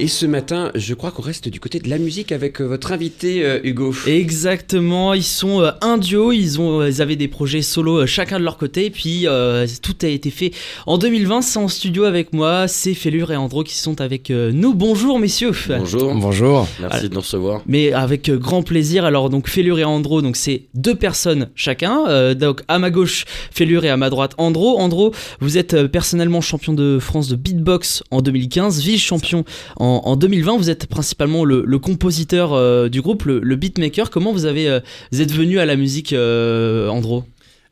[0.00, 2.92] Et ce matin, je crois qu'on reste du côté de la musique avec euh, votre
[2.92, 3.92] invité euh, Hugo.
[4.06, 8.44] Exactement, ils sont euh, un duo, ils, ont, ils avaient des projets solo chacun de
[8.44, 10.52] leur côté, et puis euh, tout a été fait
[10.86, 11.42] en 2020.
[11.42, 14.72] C'est en studio avec moi, c'est Félure et Andro qui sont avec nous.
[14.72, 15.50] Bonjour messieurs.
[15.68, 16.68] Bonjour, Bonjour.
[16.80, 17.62] merci de nous recevoir.
[17.66, 19.04] Mais avec grand plaisir.
[19.04, 22.04] Alors donc Félure et Andro, donc c'est deux personnes chacun.
[22.06, 24.78] Euh, donc à ma gauche Félure et à ma droite Andro.
[24.78, 29.44] Andro, vous êtes personnellement champion de France de beatbox en 2015, vice-champion
[29.76, 30.56] en, en 2020.
[30.56, 34.10] Vous êtes principalement le, compositeur euh, du groupe, le, beatmaker.
[34.10, 34.80] Comment vous euh,
[35.12, 37.24] vous êtes venu à la musique, euh, Andro?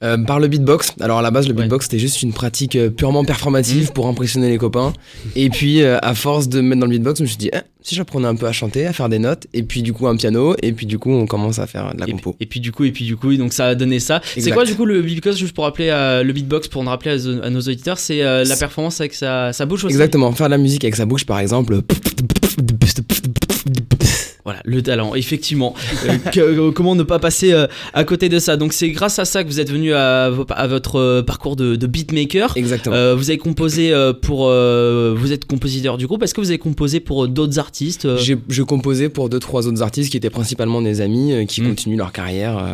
[0.05, 0.93] Euh, par le beatbox.
[1.01, 1.63] Alors à la base, le Ouais.
[1.63, 4.93] beatbox c'était juste une pratique euh, purement performative pour impressionner les copains.
[5.37, 7.49] Et puis euh, à force de me mettre dans le beatbox, je me suis dit,
[7.55, 10.07] eh, si j'apprenais un peu à chanter, à faire des notes, et puis du coup
[10.07, 12.33] un piano, et puis du coup on commence à faire de la et, compo.
[12.33, 14.21] puis- et puis du coup, et puis du coup, donc ça a donné ça.
[14.37, 17.13] C'est quoi du coup le beatbox juste pour rappeler euh, le beatbox pour en rappeler
[17.43, 19.95] à nos auditeurs, c'est euh, la performance avec sa, sa bouche aussi?
[19.95, 21.81] Exactement, faire de la musique avec sa bouche par exemple.
[24.47, 25.75] Voilà, le talent, effectivement.
[26.07, 28.57] Euh, que- euh, comment ne pas passer euh, à côté de ça?
[28.57, 31.77] Donc c'est grâce à ça que vous êtes venu à, vo- à votre parcours de,
[31.77, 32.57] de beatmaker.
[32.57, 33.15] Exactement.
[33.17, 36.23] Vous avez composé pour, vous êtes compositeur du groupe.
[36.23, 39.83] Est-ce que vous avez composé pour d'autres artistes J'ai je composais pour deux trois autres
[39.83, 41.69] artistes qui étaient principalement des amis qui Mm.
[41.69, 42.65] continuent leur carrière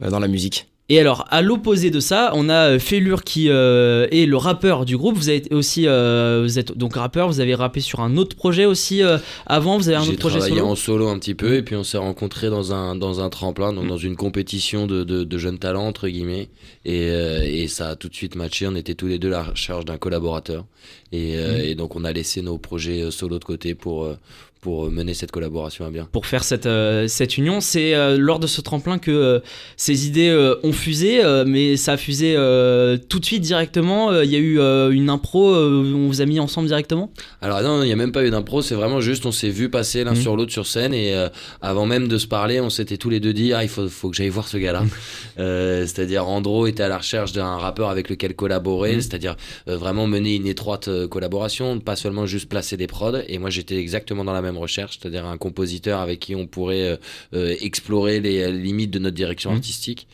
[0.00, 0.66] dans la musique.
[0.92, 4.84] Et alors, à l'opposé de ça, on a euh, Félure qui euh, est le rappeur
[4.84, 5.16] du groupe.
[5.16, 7.28] Vous avez aussi, euh, vous êtes donc rappeur.
[7.28, 9.78] Vous avez rappé sur un autre projet aussi euh, avant.
[9.78, 10.70] Vous avez un J'ai autre projet travaillé solo.
[10.70, 13.72] en solo un petit peu et puis on s'est rencontrés dans un, dans un tremplin,
[13.72, 16.50] donc dans une compétition de, de, de jeunes talents, entre guillemets.
[16.84, 18.66] Et, et ça a tout de suite matché.
[18.66, 20.66] On était tous les deux à la recherche d'un collaborateur.
[21.12, 24.16] Et, euh, et donc on a laissé nos projets euh, solo de côté pour, euh,
[24.62, 26.08] pour mener cette collaboration à bien.
[26.12, 26.68] pour faire cette,
[27.08, 27.60] cette union.
[27.60, 29.42] C'est lors de ce tremplin que
[29.76, 30.32] ces idées
[30.62, 32.34] ont fusé, mais ça a fusé
[33.08, 34.20] tout de suite directement.
[34.22, 34.60] Il y a eu
[34.94, 37.10] une impro, on vous a mis ensemble directement?
[37.40, 39.68] Alors non, il n'y a même pas eu d'impro, c'est vraiment juste on s'est vu
[39.68, 40.20] passer l'un Mhm.
[40.22, 41.12] sur l'autre sur scène et
[41.60, 44.10] avant même de se parler, on s'était tous les deux dit ah il faut, faut
[44.10, 44.84] que j'aille voir ce gars-là.
[45.38, 49.00] Euh, c'est-à-dire Andro était à la recherche d'un rappeur avec lequel collaborer, Mhm.
[49.00, 49.36] c'est-à-dire
[49.66, 53.18] euh, vraiment mener une étroite collaboration, pas seulement juste placer des prods.
[53.28, 56.82] Et moi j'étais exactement dans la même recherche, c'est-à-dire un compositeur avec qui on pourrait
[56.82, 56.96] euh,
[57.34, 59.56] euh, explorer les euh, limites de notre direction Mhm.
[59.56, 60.06] artistique.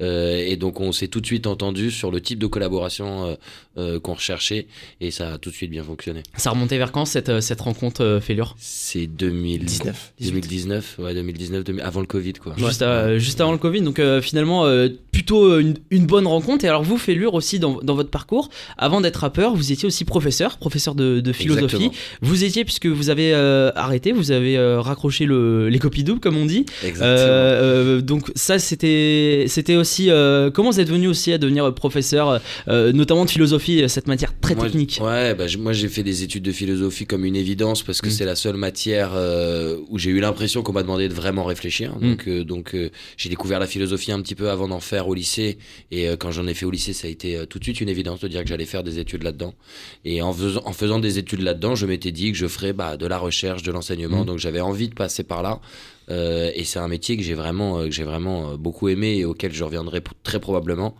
[0.00, 3.34] Euh, et donc on s'est tout de suite entendu sur le type de collaboration euh,
[3.78, 4.66] euh, qu'on recherchait
[5.00, 6.22] et ça a tout de suite bien fonctionné.
[6.36, 10.12] Ça remontait vers quand cette, cette rencontre, euh, Félure C'est 2019.
[10.20, 12.54] 2019, ouais, 2019, 2000 avant le Covid, quoi.
[12.56, 13.82] juste, à- juste avant le Covid.
[13.82, 16.64] Donc euh, finalement, euh, plutôt une, une bonne rencontre.
[16.64, 18.48] Et alors vous, Félure, aussi dans, dans votre parcours,
[18.78, 20.26] avant d'être rappeur, vous étiez aussi professeur,
[20.58, 21.64] professeur de, de philosophie.
[21.64, 21.92] Exactement.
[22.22, 26.20] Vous étiez, puisque vous avez euh, arrêté, vous avez euh, raccroché le, les copies doubles,
[26.20, 26.66] comme on dit.
[26.84, 27.06] Exactement.
[27.06, 30.08] Euh, donc ça c'était aussi
[30.54, 34.66] comment vous êtes venu aussi à devenir professeur notamment de philosophie cette matière très Moi,
[34.66, 38.06] technique Ouais, bah, moi j'ai fait des études de philosophie comme une évidence parce que
[38.08, 38.10] Mm.
[38.10, 39.12] c'est la seule matière
[39.88, 41.96] où j'ai eu l'impression qu'on m'a demandé de vraiment réfléchir.
[41.96, 42.00] Mm.
[42.00, 42.76] Donc, donc
[43.16, 45.58] j'ai découvert la philosophie un petit peu avant d'en faire au lycée.
[45.90, 48.20] Et quand j'en ai fait au lycée, ça a été tout de suite une évidence
[48.20, 49.54] de dire que j'allais faire des études là-dedans.
[50.04, 52.96] Et en faisant, en faisant des études là-dedans, je m'étais dit que je ferais bah,
[52.96, 54.22] de la recherche, de l'enseignement.
[54.22, 54.26] Mm.
[54.26, 55.60] Donc j'avais envie de passer par là.
[56.10, 59.16] Euh, et c'est un métier que j'ai vraiment, euh, que j'ai vraiment euh, beaucoup aimé
[59.16, 60.94] et auquel je reviendrai très probablement.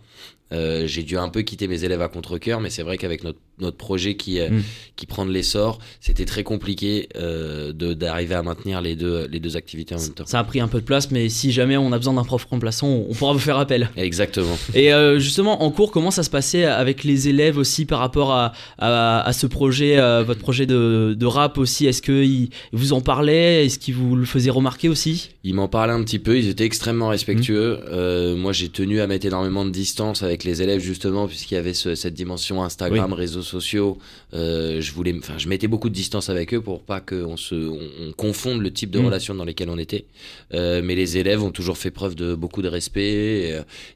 [0.53, 3.39] Euh, j'ai dû un peu quitter mes élèves à contre-coeur, mais c'est vrai qu'avec notre,
[3.59, 4.63] notre projet qui, euh, Mm.
[4.95, 9.57] qui prend de l'essor, c'était très compliqué euh, d'arriver à maintenir les deux, les deux
[9.57, 10.25] activités en même temps.
[10.25, 12.45] ça a pris un peu de place mais si jamais on a besoin d'un prof
[12.49, 14.57] remplaçant on pourra vous faire appel Exactement.
[14.73, 18.31] et euh, justement en cours comment ça se passait avec les élèves aussi par rapport
[18.31, 21.85] à, à, à ce projet euh, votre projet de, de rap aussi?
[21.87, 23.65] Est-ce qu'ils vous en parlaient?
[23.65, 25.29] Est-ce qu'ils vous le faisaient remarquer aussi?
[25.43, 27.79] Ils m'en parlaient un petit peu, ils étaient extrêmement respectueux.
[27.91, 31.57] Euh, moi, j'ai tenu à mettre énormément de distance avec les élèves, justement, puisqu'il y
[31.57, 33.97] avait ce- cette dimension Instagram, réseaux sociaux.
[34.33, 37.55] Euh, je voulais, enfin, je mettais beaucoup de distance avec eux pour pas qu'on se,
[37.55, 39.05] on, on confonde le type de Mm.
[39.05, 40.05] relations dans lesquelles on était.
[40.53, 43.01] Euh, mais les élèves ont toujours fait preuve de beaucoup de respect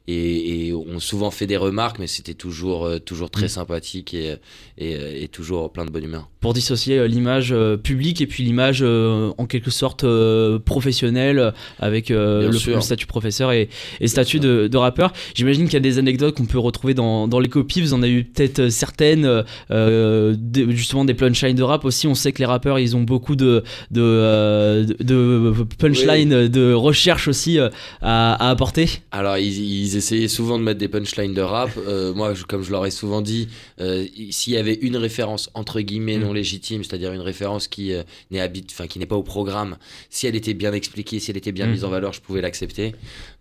[0.08, 3.48] et, et, et ont souvent fait des remarques, mais c'était toujours, euh, toujours très Mm.
[3.48, 6.28] sympathique et, toujours plein de bonne humeur.
[6.40, 11.38] pour dissocier euh, l'image euh, publique et puis l'image euh, en quelque sorte euh, professionnel
[11.38, 13.68] euh, avec euh, le, statut professeur et,
[14.06, 15.12] statut de, de rappeur.
[15.34, 17.80] J'imagine qu'il y a des anecdotes qu'on peut retrouver dans, dans les copies.
[17.80, 21.84] Vous en avez eu peut-être euh, certaines, euh, euh, des- justement des punchlines de rap
[21.84, 22.06] aussi.
[22.06, 27.28] On sait que les rappeurs, ils ont beaucoup de, de, euh, de, punchlines, de recherche
[27.28, 27.68] aussi euh,
[28.00, 28.88] à, à apporter.
[29.10, 31.70] Alors, ils, ils essayaient souvent de mettre des punchlines de rap.
[31.86, 33.48] Euh, moi, je- comme je leur ai souvent dit,
[33.80, 38.02] euh, s'il y avait une référence entre guillemets non légitime, c'est-à-dire une référence qui euh,
[38.30, 39.76] n'est habite, enfin qui n'est pas au programme,
[40.10, 41.70] si elle était bien expliquée, si elle était bien Mm.
[41.72, 42.94] mise en valeur, je pouvais l'accepter.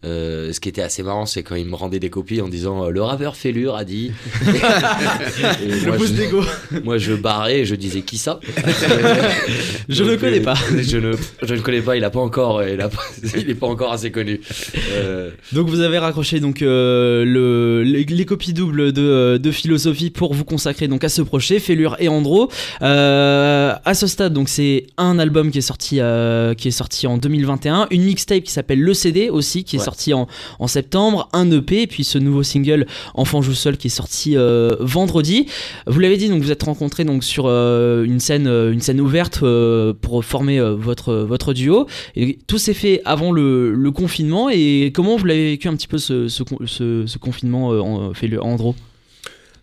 [0.06, 2.86] Euh, ce qui était assez marrant, c'est quand ils me rendaient des copies en disant
[2.86, 4.12] euh, le rappeur Félure a dit.
[5.98, 6.42] Moi, je, d'ego.
[6.84, 8.40] moi, je barrais je disais qui ça?
[9.90, 10.54] Je ne connais euh, pas.
[10.78, 11.98] Je ne, je ne connais pas.
[11.98, 12.64] Il a pas encore.
[12.64, 13.02] Il a pas-
[13.36, 14.40] il est pas encore assez connu.
[14.94, 19.52] Euh, Donc vous avez raccroché donc euh, le, les, les copies doubles de, euh, de
[19.52, 22.50] philosophie pour vous consacrer donc à ce projet, Félure et Andro.
[22.82, 27.08] Euh, à ce stade donc c'est un album qui est sorti euh, qui est sorti
[27.08, 29.86] en 2021, une mixtape qui s'appelle Le CD aussi qui est Ouais.
[29.86, 30.28] sorti en,
[30.60, 32.86] en septembre, un EP et puis ce nouveau single
[33.16, 35.48] Enfant joue seul qui est sorti euh, vendredi.
[35.88, 39.02] Vous l'avez dit donc vous êtes rencontrés donc sur euh, une scène euh, une scène
[39.02, 41.88] ouverte euh, pour former votre votre duo.
[42.48, 44.50] Tout s'est fait avant le, confinement.
[44.50, 48.14] Et comment vous l'avez vécu un petit peu ce, ce, con- ce- ce confinement, en-
[48.14, 48.76] fait le Andro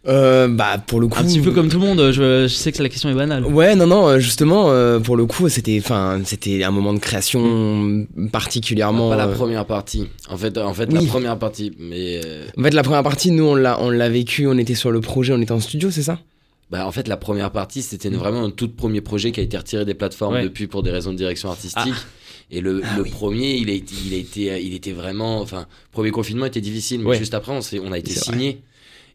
[0.06, 1.18] Euh, bah pour le coup.
[1.18, 2.12] Un petit peu comme tout le monde.
[2.12, 3.44] Je, je sais que la question est banale.
[3.44, 6.98] Ouais, non, non, euh, justement, euh, pour le coup, c'était, enfin, c'était un moment de
[7.00, 9.10] création particulièrement.
[9.10, 10.06] pas la euh, première partie.
[10.30, 11.00] En fait, en fait, Oui.
[11.04, 11.72] la première partie.
[11.78, 14.74] Mais euh, En fait, la première partie, nous, on l'a, on l'a vécu, on était
[14.76, 16.18] sur le projet, on était en studio, c'est ça?
[16.70, 19.56] Bah, en fait, la première partie, c'était vraiment un tout premier projet qui a été
[19.56, 20.42] retiré des plateformes Ouais.
[20.44, 21.94] depuis pour des raisons de direction artistique.
[22.50, 25.40] Et le, le premier, il a, été, il, a été, il était vraiment.
[25.40, 27.18] Enfin, premier confinement était difficile, mais Ouais.
[27.18, 28.60] juste après, on, s'est- on a été signé.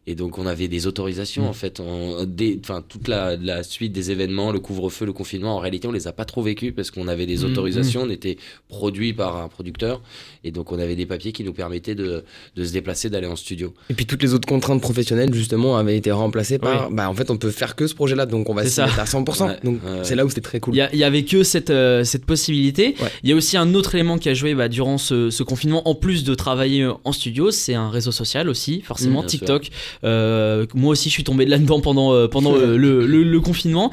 [0.06, 1.48] Et donc, on avait des autorisations, Mm.
[1.48, 1.80] en fait.
[1.80, 5.88] on- des- Enfin, toute la, la suite des événements, le couvre-feu, le confinement, en réalité,
[5.88, 8.36] on les a pas trop vécus parce qu'on avait des Mm, autorisations, on était
[8.68, 10.02] produit par un producteur.
[10.44, 12.24] Et donc, on avait des papiers qui nous permettaient de,
[12.54, 13.72] de se déplacer, d'aller en studio.
[13.88, 17.30] Et puis toutes les autres contraintes professionnelles, justement, avaient été remplacées par, bah, en fait,
[17.30, 18.86] on peut faire que ce projet-là, donc on va C'est s'y ça.
[18.86, 19.46] mettre à 100%.
[19.48, 20.74] Ouais, donc c'est là où c'était très cool.
[20.74, 22.94] Il y, avait que cette, euh, cette possibilité.
[23.00, 23.08] Ouais.
[23.22, 25.88] Il y a aussi un autre élément qui a joué bah, durant ce, ce confinement,
[25.88, 29.70] en plus de travailler euh, en studio, c'est un réseau social aussi, forcément, Mm, TikTok.
[30.02, 33.90] Moi aussi, je suis tombé là-dedans pendant, euh, pendant euh, le, confinement.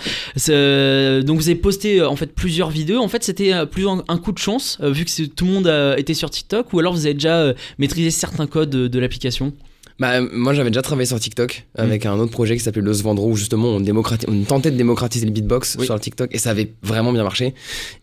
[0.50, 3.00] Euh, donc, vous avez posté euh, en fait plusieurs vidéos.
[3.00, 5.68] En fait, c'était euh, plus un, coup de chance, euh, vu que tout le monde
[5.68, 9.00] euh, était sur TikTok, ou alors vous avez déjà euh, maîtrisé certains codes de, de
[9.00, 9.54] l'application?
[10.02, 13.30] Bah, moi, j'avais déjà travaillé sur TikTok avec un autre projet qui s'appelait Le Svendro,
[13.30, 15.86] où justement on, démocrati- on tentait de démocratiser le beatbox Oui.
[15.86, 17.54] sur le TikTok et ça avait vraiment bien marché.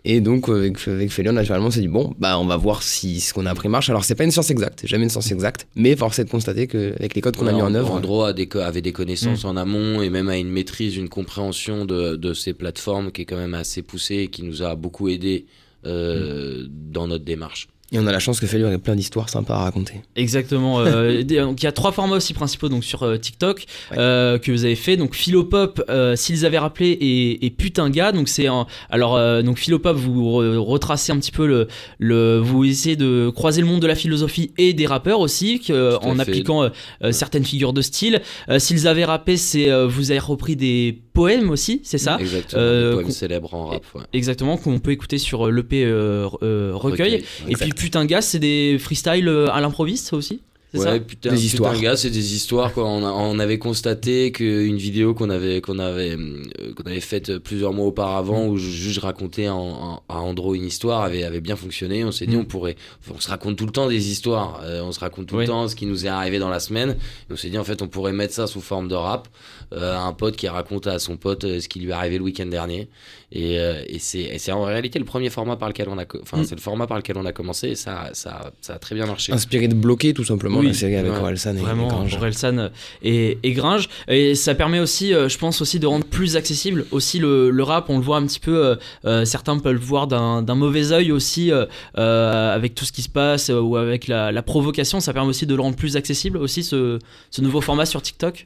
[0.04, 3.18] Et donc, avec, avec Félion, naturellement, on s'est dit, bon, bah, on va voir si
[3.20, 3.90] ce qu'on a appris marche.
[3.90, 6.68] Alors, c'est pas une science exacte, jamais une science exacte, mais force est de constater
[6.68, 7.90] qu'avec les codes qu'on a mis en œuvre.
[7.94, 9.48] Andro a des co- avait des connaissances Mm.
[9.48, 13.24] en amont et même a une maîtrise, une compréhension de, de ces plateformes qui est
[13.24, 15.46] quand même assez poussée et qui nous a beaucoup aidé
[15.84, 17.66] euh, dans notre démarche.
[17.90, 19.94] Et on a la chance que Félion ait plein d'histoires sympas à raconter.
[20.14, 20.81] Exactement.
[20.81, 23.96] euh, donc il y a trois formats aussi principaux donc sur euh, TikTok Ouais.
[23.99, 24.96] euh, que vous avez fait.
[24.99, 25.82] Donc Philopop,
[26.17, 28.12] s'ils avaient rappelé et, et Putain gars.
[28.12, 28.46] Donc c'est
[28.90, 31.67] alors donc Philopop vous re- retracez un petit peu le,
[31.99, 35.96] le vous essayez de croiser le monde de la philosophie et des rappeurs aussi que,
[36.05, 36.20] en fait.
[36.20, 36.69] appliquant
[37.11, 38.20] certaines figures de style.
[38.58, 42.62] S'ils avaient rappé, c'est vous avez repris des poèmes aussi, c'est ça Exactement.
[42.62, 43.82] Euh, qu'on- célèbres en rap.
[43.94, 44.02] ouais.
[44.12, 47.24] Exactement qu'on peut écouter sur l'EP euh, euh, recueil.
[47.48, 50.40] Et puis Putain gars, c'est des freestyles euh, à l'improviste ça aussi?
[50.74, 51.80] C'est Ouais, ça putain, Des putain, histoires.
[51.80, 52.74] gars, c'est des histoires.
[52.74, 52.84] Quoi.
[52.86, 57.38] On, a- on avait constaté qu'une vidéo qu'on avait, qu'on avait, euh, qu'on avait faite
[57.38, 58.50] plusieurs mois auparavant, Mm.
[58.50, 62.04] où je, juste je racontais en- en- à Andro une histoire, avait, avait bien fonctionné.
[62.04, 62.40] On s'est dit, Mm.
[62.40, 62.76] on pourrait.
[63.14, 64.60] On se raconte tout le temps des histoires.
[64.62, 66.90] Euh, on se raconte tout le temps ce qui nous est arrivé dans la semaine.
[67.30, 69.26] Et on s'est dit, en fait, on pourrait mettre ça sous forme de rap.
[69.72, 72.18] Euh, à un pote qui raconte à son pote euh, ce qui lui est arrivé
[72.18, 72.88] le week-end dernier.
[73.30, 76.04] Et, euh, et c'est en réalité le premier format par lequel on a.
[76.23, 76.44] Enfin, Mm.
[76.44, 79.04] c'est le format par lequel on a commencé et ça, ça, ça a très bien
[79.04, 79.32] marché.
[79.35, 81.18] Inspiré de bloquer tout simplement Oui, la série avec ouais.
[81.18, 82.16] Orelsan et Vraiment, et Grange.
[82.16, 82.70] Orelsan
[83.02, 83.88] et, et Gringe.
[84.08, 87.62] Et ça permet aussi, euh, je pense aussi, de rendre plus accessible aussi le, le
[87.62, 87.90] rap.
[87.90, 91.12] On le voit un petit peu, euh, euh, certains peuvent le voir d'un mauvais œil
[91.12, 91.66] aussi, euh,
[91.99, 95.00] euh, avec tout ce qui se passe euh, ou avec la, la provocation.
[95.00, 96.99] Ça permet aussi de le rendre plus accessible aussi, ce,
[97.30, 98.44] ce nouveau format sur TikTok.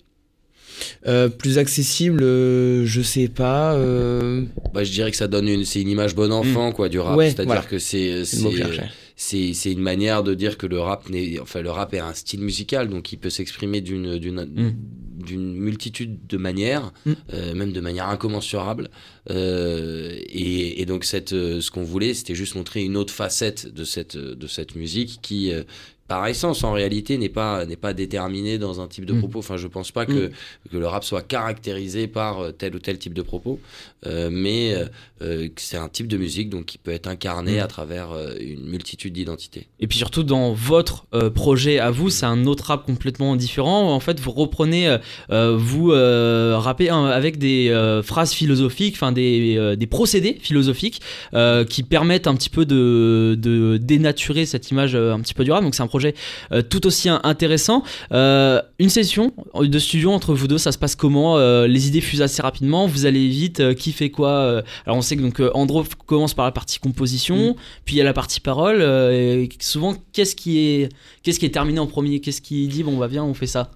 [1.07, 3.75] Euh, plus accessible, euh, je sais pas.
[3.75, 4.43] euh,
[4.75, 7.15] Bah, je dirais que ça donne une, c'est une image bon enfant quoi du rap.
[7.15, 7.19] Mm.
[7.19, 7.63] Ouais, C'est-à-dire voilà.
[7.63, 8.25] que c'est,
[9.55, 12.41] c'est une manière de dire que le rap n'est, enfin le rap est un style
[12.41, 14.73] musical donc il peut s'exprimer d'une, d'une, Mm.
[15.27, 17.13] d'une multitude de manières, Mm.
[17.35, 18.89] euh, même de manière incommensurable.
[19.31, 24.17] Et, et donc cette, ce qu'on voulait, c'était juste montrer une autre facette de cette,
[24.17, 25.53] de cette musique qui,
[26.09, 29.19] par essence, en réalité, n'est pas, n'est pas déterminé dans un type de Mm.
[29.19, 29.39] propos.
[29.39, 30.31] Enfin, je pense pas que,
[30.71, 33.59] que le rap soit caractérisé par euh, tel ou tel type de propos,
[34.07, 34.75] euh, mais
[35.23, 37.61] euh, c'est un type de musique donc qui peut être incarné Mm.
[37.61, 39.69] à travers euh, une multitude d'identités.
[39.81, 43.93] Et puis surtout dans votre projet à vous, c'est un autre rap complètement différent.
[43.95, 44.97] En fait, vous reprenez,
[45.31, 51.01] vous rappez avec des phrases philosophiques, enfin des, des procédés philosophiques
[51.69, 55.63] qui permettent un petit peu de, de dénaturer cette image un petit peu du rap.
[55.63, 56.02] Donc c'est un projet
[56.53, 57.83] euh, tout aussi in- intéressant.
[58.13, 62.01] Euh, une session de studio entre vous deux, ça se passe comment Euh, Les idées
[62.01, 65.85] fusent assez rapidement, vous allez vite, qui fait quoi Alors on sait que donc Andro
[66.07, 68.83] commence par la partie composition, puis il y a la partie parole.
[68.83, 70.89] et souvent, qu'est-ce qui est
[71.23, 72.21] qu'est-ce qui est terminé en premier?
[72.21, 73.71] Qu'est-ce qui dit bon bah viens on fait ça?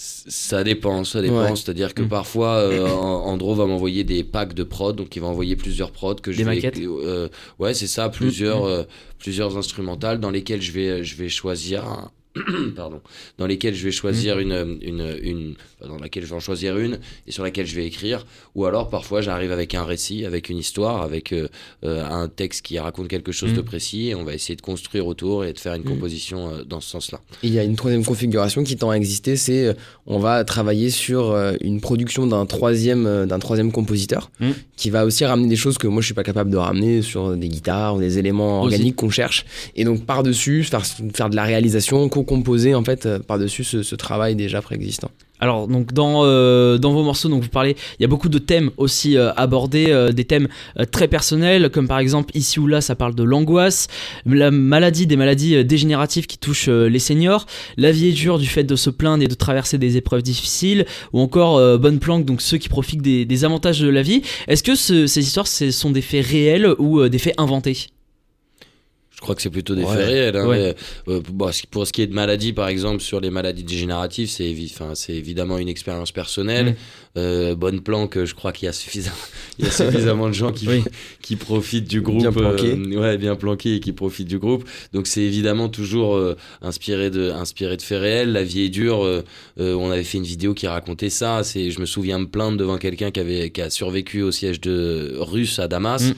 [0.00, 1.42] Ça dépend, ça dépend.
[1.42, 1.56] Ouais.
[1.56, 2.08] C'est-à-dire que Mm.
[2.08, 5.90] parfois, euh, An- Andro va m'envoyer des packs de prod, donc il va envoyer plusieurs
[5.90, 6.54] prods que je Des vais.
[6.54, 7.28] maquettes euh,
[7.58, 8.68] ouais, c'est ça, plusieurs, Mm.
[8.68, 8.82] euh,
[9.18, 11.84] plusieurs instrumentales dans lesquelles je vais, je vais choisir.
[11.84, 12.12] un-
[12.76, 13.00] Pardon,
[13.38, 14.78] dans lesquelles je vais choisir Mm.
[14.82, 15.54] une, une,
[15.86, 18.26] dans laquelle je vais en choisir une et sur laquelle je vais écrire.
[18.54, 21.48] Ou alors parfois j'arrive avec un récit, avec une histoire, avec euh,
[21.84, 25.06] euh, un texte qui raconte quelque chose de précis et on va essayer de construire
[25.06, 25.88] autour et de faire une Mm.
[25.88, 27.20] composition euh, dans ce sens-là.
[27.42, 29.74] Il y a une troisième configuration qui tend à exister, c'est
[30.06, 34.30] on va travailler sur une production d'un troisième, d'un troisième compositeur
[34.76, 37.36] qui va aussi ramener des choses que moi je suis pas capable de ramener sur
[37.36, 39.44] des guitares ou des éléments organiques qu'on cherche.
[39.76, 44.36] Et donc par-dessus, faire, faire de la réalisation, co-composer en fait euh, par-dessus ce, travail
[44.36, 45.10] déjà préexistant.
[45.40, 48.38] Alors donc dans euh, dans vos morceaux donc vous parlez il y a beaucoup de
[48.38, 50.48] thèmes aussi euh, abordés des thèmes
[50.90, 53.86] très personnels comme par exemple ici ou là ça parle de l'angoisse
[54.26, 58.64] la maladie des maladies dégénératives qui touchent les seniors la vie est dure du fait
[58.64, 62.58] de se plaindre et de traverser des épreuves difficiles ou encore bonne planque donc ceux
[62.58, 66.26] qui profitent des, avantages de la vie est-ce que ce- ces histoires sont des faits
[66.26, 67.88] réels ou des faits inventés?
[69.18, 69.96] Je crois que c'est plutôt des Ouais.
[69.96, 70.36] faits réels.
[70.36, 70.74] hein, Ouais.
[71.08, 74.28] mais, euh, bon, pour ce qui est de maladies, par exemple, sur les maladies dégénératives,
[74.30, 74.72] c'est évi-
[75.08, 76.66] évidemment une expérience personnelle.
[76.70, 76.74] Mm.
[77.16, 79.16] Euh, bonne planque, je crois qu'il y a suffisamment,
[79.58, 79.70] il y a
[80.12, 80.84] suffisamment de gens qui, Oui.
[81.20, 82.20] qui profitent du groupe.
[82.20, 82.74] Bien planqués.
[82.78, 84.64] euh, ouais, bien planqués et qui profitent du groupe.
[84.92, 88.30] Donc c'est évidemment toujours euh, inspiré, de, inspiré de faits réels.
[88.32, 89.04] La vie est dure.
[89.04, 89.24] euh,
[89.58, 91.42] euh, on avait fait une vidéo qui racontait ça.
[91.42, 95.16] Je me souviens me plaindre devant quelqu'un qui, avait, qui a survécu au siège de
[95.18, 96.04] russe à Damas.
[96.10, 96.14] Mm.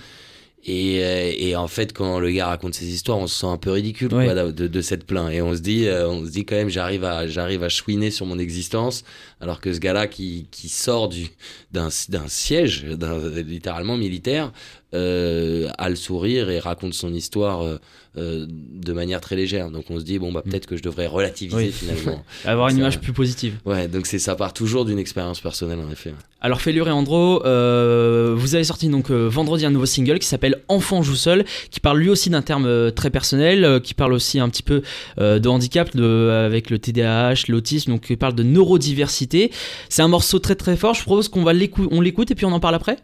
[0.64, 3.56] Et, euh, et en fait, quand le gars raconte ses histoires, on se sent un
[3.56, 4.26] peu ridicule Ouais.
[4.26, 5.32] quoi, de, de, de cette plainte.
[5.32, 8.10] Et on se dit, euh, on se dit quand même, j'arrive à, j'arrive à chouiner
[8.10, 9.02] sur mon existence,
[9.40, 11.28] alors que ce gars-là qui, qui sort du,
[11.72, 14.52] d'un, d'un siège, d'un, littéralement militaire,
[14.94, 17.78] euh, a le sourire et raconte son histoire euh,
[18.18, 19.70] euh, de manière très légère.
[19.70, 21.70] Donc on se dit, bon, bah peut-être que je devrais relativiser Oui.
[21.72, 22.24] finalement.
[22.44, 25.90] avoir une image plus positive ouais, donc c'est ça part toujours d'une expérience personnelle en
[25.92, 26.12] effet.
[26.40, 30.62] Alors Félure et Andro, euh, vous avez sorti donc vendredi un nouveau single qui s'appelle
[30.68, 34.48] Enfant joue seul, qui parle lui aussi d'un terme très personnel, qui parle aussi un
[34.48, 34.82] petit peu
[35.18, 39.52] de handicap de, avec le TDAH, l'autisme, donc qui parle de neurodiversité.
[39.88, 40.94] C'est un morceau très très fort.
[40.94, 42.96] Je propose qu'on va l'écou- on l'écoute et puis on en parle après.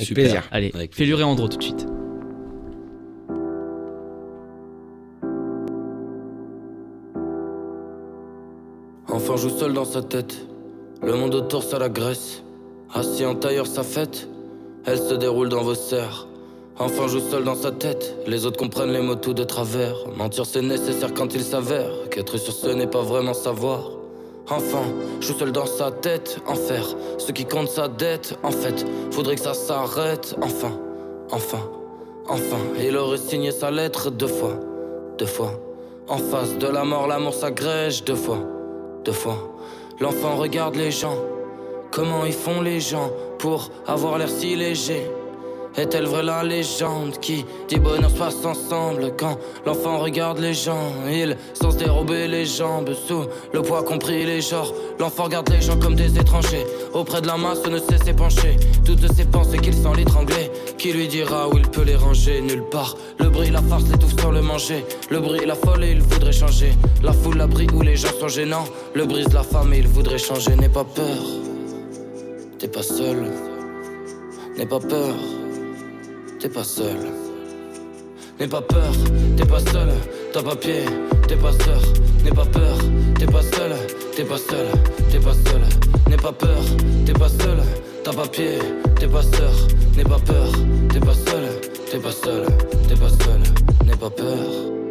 [0.00, 0.24] Avec Super.
[0.24, 0.48] plaisir.
[0.50, 1.86] Allez, Avec Félure et Andro tout de suite.
[9.08, 10.46] Enfant joue seul dans sa tête.
[11.02, 12.42] Le monde autour ça l'agresse.
[12.94, 14.26] Assis en tailleur sa fête.
[14.86, 16.26] Elle se déroule dans vos serres.
[16.78, 18.16] Enfant joue seul dans sa tête.
[18.26, 19.96] Les autres comprennent les mots tout de travers.
[20.16, 23.99] Mentir c'est nécessaire quand il s'avère qu'être sur ce n'est pas vraiment savoir.
[24.50, 24.84] Enfant
[25.20, 26.38] joue seul dans sa tête.
[26.46, 26.84] Enfer,
[27.18, 28.38] ce qui compte sa dette.
[28.42, 30.34] En fait, faudrait que ça s'arrête.
[30.42, 30.72] Enfin,
[31.30, 31.62] enfin,
[32.28, 32.58] enfin.
[32.82, 34.54] Il aurait signé sa lettre deux fois,
[35.18, 35.52] deux fois.
[36.08, 38.38] En face de la mort, l'amour s'agrège deux fois
[39.04, 39.38] deux fois.
[40.00, 41.16] L'enfant regarde les gens,
[41.90, 45.10] comment ils font les gens pour avoir l'air si léger?
[45.76, 50.92] Est-elle vraie la légende qui dit bonheur se passe ensemble quand l'enfant regarde les gens?
[51.08, 54.74] Il sans se dérober les jambes sous le poids compris les genres.
[54.98, 56.66] L'enfant regarde les gens comme des étrangers.
[56.92, 60.50] Auprès de la masse ne sait s'épancher Toutes ses pensées qu'il sent l'étrangler.
[60.76, 62.40] Qui lui dira où il peut les ranger?
[62.40, 62.96] Nulle part.
[63.20, 64.84] Le bruit, la farce l'étouffe sans le manger.
[65.08, 66.72] Le bruit, la folle et il voudrait changer.
[67.02, 68.64] La foule, l'abri où les gens sont gênants.
[68.94, 70.56] Le brise la femme et il voudrait changer.
[70.56, 71.22] N'aie pas peur.
[72.58, 73.30] T'es pas seul.
[74.56, 75.14] N'aie pas peur
[76.40, 76.96] T'es pas seul.
[78.38, 78.92] N'aie pas peur,
[79.36, 79.90] t'es pas seul.
[80.32, 80.86] T'as pas pied,
[81.28, 81.82] t'es pas sœur.
[82.24, 82.78] N'aie pas peur,
[83.18, 83.72] t'es pas seul.
[84.16, 84.66] T'es pas seul,
[85.10, 85.60] t'es pas seul.
[86.08, 86.56] N'aie pas peur,
[87.04, 87.58] t'es pas seul.
[88.02, 88.58] T'as pas pied,
[88.98, 89.52] t'es pas sœur.
[89.94, 90.50] N'aie pas peur,
[90.90, 91.42] t'es pas seul.
[91.90, 92.46] T'es pas seul,
[92.88, 93.42] t'es pas seul.
[93.84, 94.89] N'aie pas peur.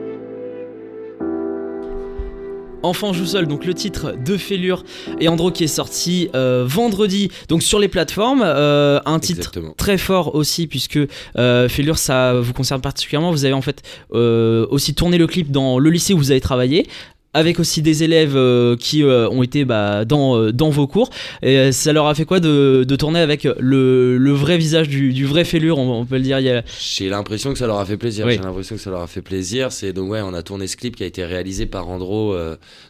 [2.81, 4.83] Enfant joue seul, donc le titre de Félure
[5.19, 8.41] et Andro qui est sorti euh, vendredi, donc sur les plateformes.
[8.43, 9.74] Euh, un titre Exactement.
[9.77, 11.00] très fort aussi, puisque
[11.38, 13.31] euh, Félure, ça vous concerne particulièrement.
[13.31, 13.81] Vous avez en fait
[14.13, 16.88] euh, aussi tourné le clip dans le lycée où vous avez travaillé.
[17.36, 21.12] Avec aussi des élèves euh, qui euh, ont été bah, dans, euh, dans vos cours.
[21.43, 25.13] Et ça leur a fait quoi de, de tourner avec le, le vrai visage du,
[25.13, 26.38] du vrai Félure, on, on peut le dire.
[26.38, 28.25] A- J'ai l'impression que ça leur a fait plaisir.
[28.25, 28.33] Oui.
[28.33, 29.71] J'ai l'impression que ça leur a fait plaisir.
[29.71, 32.36] C'est donc ouais, on a tourné ce clip qui a été réalisé par Andro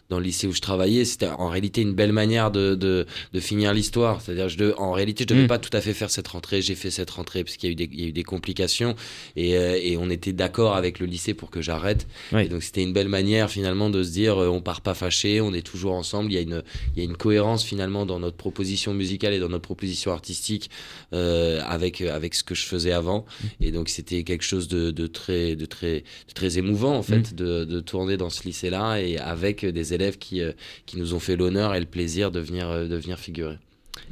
[0.08, 1.04] dans le lycée où je travaillais.
[1.04, 3.04] C'était en réalité une belle manière de, de,
[3.34, 4.22] de finir l'histoire.
[4.22, 5.48] C'est-à-dire, je de- en réalité, je devais Mm.
[5.48, 6.62] pas tout à fait faire cette rentrée.
[6.62, 8.22] J'ai fait cette rentrée parce qu'il y a eu des, il y a eu des
[8.24, 8.94] complications
[9.36, 12.06] et, et on était d'accord avec le lycée pour que j'arrête.
[12.32, 12.44] Oui.
[12.44, 15.40] Et donc c'était une belle manière finalement de se dire, euh, on part pas fâché,
[15.40, 16.30] on est toujours ensemble.
[16.32, 16.62] Il y a une,
[16.94, 20.70] il y a une cohérence finalement dans notre proposition musicale et dans notre proposition artistique
[21.12, 23.24] euh, avec avec ce que je faisais avant.
[23.60, 27.34] Et donc c'était quelque chose de, de très de très de très émouvant en fait
[27.34, 30.52] de, de tourner dans ce lycée-là et avec des élèves qui euh,
[30.86, 33.58] qui nous ont fait l'honneur et le plaisir de venir euh, de venir figurer.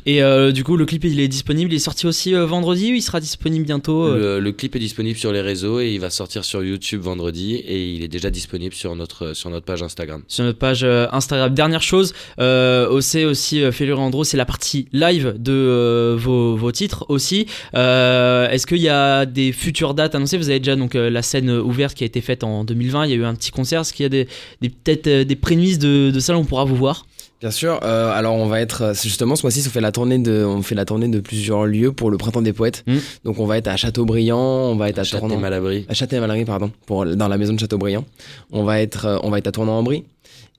[0.08, 1.70] Et euh, du coup, le clip il est disponible.
[1.70, 4.74] Il est sorti aussi euh, vendredi ou il sera disponible bientôt euh Le, le clip
[4.74, 8.08] est disponible sur les réseaux et il va sortir sur YouTube vendredi et il est
[8.08, 10.22] déjà disponible sur notre sur notre page Instagram.
[10.26, 11.52] sur notre page Instagram.
[11.52, 16.72] Dernière chose, c'est aussi euh, Félure et Andro, c'est la partie live de vos, vos
[16.72, 17.46] titres aussi.
[17.74, 20.38] Est-ce qu'il y a des futures dates annoncées?
[20.38, 23.04] Vous avez déjà donc la scène ouverte qui a été faite en 2020.
[23.04, 23.82] Il y a eu un petit concert.
[23.82, 24.26] Est-ce qu'il y a des,
[24.62, 27.04] des peut-être des prémices de, de salles où on pourra vous voir
[27.40, 27.78] Bien sûr.
[27.82, 30.60] euh, alors on va être, c'est justement ce mois-ci, on fait la tournée de, on
[30.62, 32.82] fait la tournée de plusieurs lieux pour le printemps des poètes.
[32.86, 32.96] Mm.
[33.24, 35.86] Donc on va être à Châteaubriand, on va être à, Tournan, Châtenay-Malabry.
[35.88, 38.04] à Châtenay-Malabry, pardon, pour dans la maison de Châteaubriand.
[38.50, 40.04] On va être, euh, on va être à Tournan-en-Brie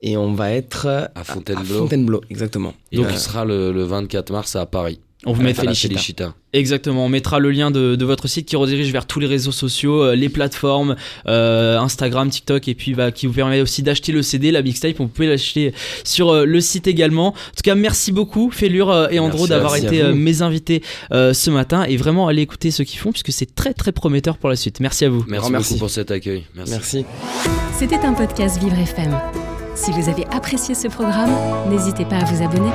[0.02, 1.76] et on va être euh, À Fontainebleau.
[1.76, 2.72] À Fontainebleau, exactement.
[2.92, 5.00] Et Donc, on sera le, le 24 mars à Paris.
[5.26, 5.74] On vous Félicita.
[5.74, 6.34] Félicita.
[6.54, 9.52] Exactement, on mettra le lien de, de votre site qui redirige vers tous les réseaux
[9.52, 10.96] sociaux, euh, les plateformes,
[11.26, 14.96] euh, Instagram, TikTok, et puis bah, qui vous permet aussi d'acheter le CD, la mixtape.
[14.96, 15.74] Vous pouvez l'acheter
[16.04, 17.28] sur euh, le site également.
[17.28, 21.84] En tout cas, merci beaucoup, Félure et Andro, d'avoir été mes invités euh, ce matin.
[21.84, 24.80] Et vraiment, allez écouter ce qu'ils font, puisque c'est très très prometteur pour la suite.
[24.80, 25.24] Merci à vous.
[25.28, 26.44] Merci, beaucoup pour cet accueil.
[26.54, 27.04] Merci.
[27.78, 29.14] C'était un podcast Vivre FM.
[29.74, 31.30] Si vous avez apprécié ce programme,
[31.70, 32.70] n'hésitez pas à vous abonner.